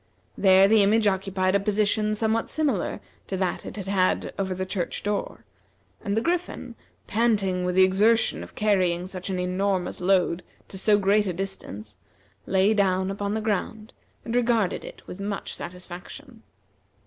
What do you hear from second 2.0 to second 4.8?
somewhat similar to that it had had over the